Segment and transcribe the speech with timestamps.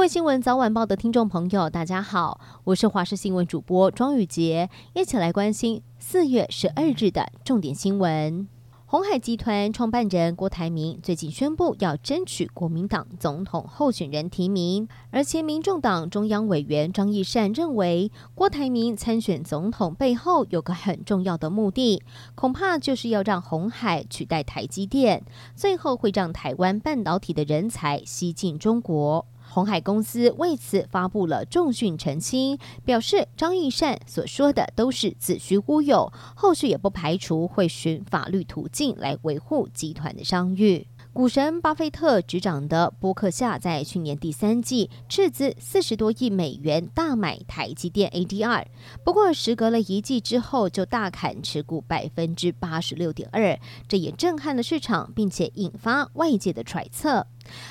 [0.00, 8.48] 各位新闻早晚报的听众朋友，大家好，我是华视新闻主播庄宇杰，一起来关心四月十二日的重点新闻。
[8.86, 22.02] 鸿海集团创办人郭台铭最近宣布要争取国民党总统候选人提名，而前民众党中央委员张义善认为，郭台铭参选总统背后有个很重要的目的，
[22.34, 25.22] 恐怕就是要让鸿海取代台积电，
[25.54, 29.26] 最后会让台湾半导体的人才西进中国。
[29.50, 40.86] 鸿海公司为此发布了重讯澄清，表示张义善所说的都是子虚乌有，后续也不排除会寻法律途径来维护集团的商誉。
[41.12, 48.66] 股神巴菲特执掌的波克夏在去年第三季斥资四十多亿美元大买台积电 ADR，
[49.04, 57.26] 不过时隔了一季之后就大砍持股百分之八十六点二，这也震撼了市场，并且引发外界的揣测。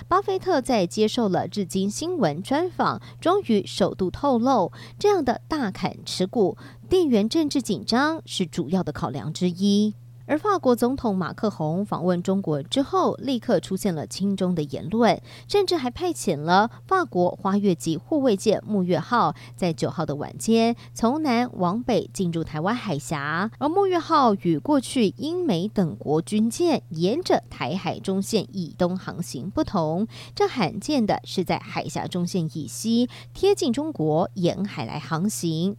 [0.09, 6.57] 巴菲特在接受了日经新闻专访，终于首度透露，这样的大砍持股，
[6.89, 9.95] 地缘政治紧张是主要的考量之一。
[10.29, 23.49] 而法国总统马克宏访问中国之后，立刻出现了亲中的言论，甚至还派遣了法国花月级护卫舰“木月号”在九号的晚间从南往北进入台湾海峡。
[23.57, 35.75] 而“木月号”与过去英美等国军舰沿着台海中线以东航行不同，这罕见的是在海峡中线以西贴近中国沿海来航行。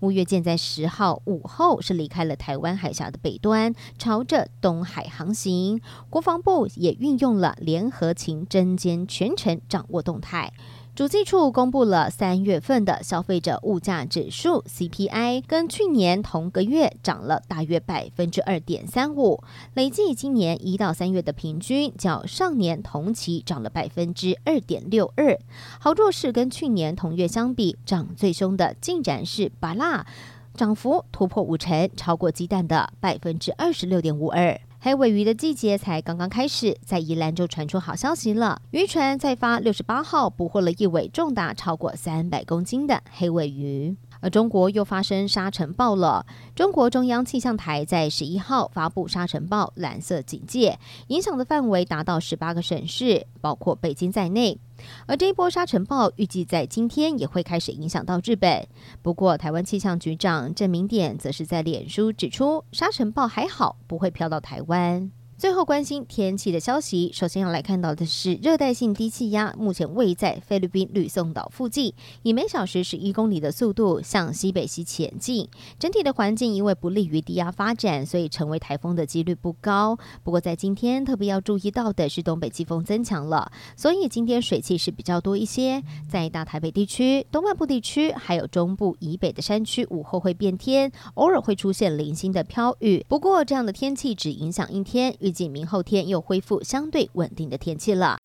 [0.00, 5.80] 乌月舰在十号午后是离开了台湾海峡的北端，朝着东海航行。
[6.10, 10.52] 国防部也运用了联合情侦监，全程掌握动态。
[10.96, 25.38] 主计处公布了三月份的消费者物价指数 CPI，跟去年同个月涨了大约百分之二点三五，累计今年一到三月的平均较上年同期涨了百分之二点六二。
[25.78, 30.06] 好弱势跟去年同月相比，涨最凶的竟然是芭乐，
[30.54, 34.58] 涨幅突破五成，超过鸡蛋的百分之二十六点五二。
[34.86, 38.62] 黑尾鱼的季节才刚刚开始，在宜兰就传出好消息了。
[38.70, 43.96] 渔船再发六十八号捕获了一尾重达超过三百公斤的黑尾鱼。
[44.20, 46.26] 而中国又发生沙尘暴了。
[46.54, 50.78] 中国中央气象台在十一号发布沙尘暴蓝色警戒，
[51.08, 54.58] 影响的范围达到十八个省市，包括北京在内。
[55.06, 58.66] 而这一波沙尘暴预计在今天也会开始影响到日本。
[59.00, 65.10] 不过，台湾气象局长郑明典则是在脸书指出，沙尘暴还好，不会飘到台湾。
[65.38, 71.92] 最后关心天气的消息，首先要来看到的是热带性低气压目前位在菲律宾吕宋岛附近，
[72.22, 75.46] 以每小时十一公里的速度向西北西前进。
[75.78, 79.98] 整体的环境因为不利于低压发展，所以成为台风的几率不高。
[80.24, 85.82] 不过在今天特别要注意到的是东北季风增强了，所以今天水汽是比较多一些。
[86.08, 93.04] 在大台北地区、东半部地区还有中部以北的山区，午后会变天，偶尔会出现零星的飘雨。
[93.06, 95.14] 不过这样的天气只影响一天。
[95.26, 98.18] 预计明后天又恢复相对稳定的天气了。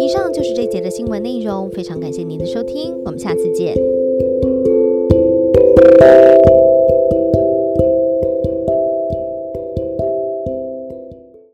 [0.00, 3.76] 以上就是这节的新闻内容，非常感谢您的收听，我们下次见。